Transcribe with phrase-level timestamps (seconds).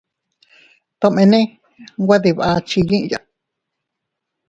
[0.99, 1.39] Tomene
[2.03, 3.19] nwe dii bakchi yiʼya.